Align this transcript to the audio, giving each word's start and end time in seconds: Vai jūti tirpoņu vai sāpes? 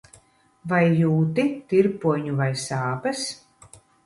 Vai 0.71 0.79
jūti 1.01 1.45
tirpoņu 1.75 2.35
vai 2.41 2.49
sāpes? 2.65 3.23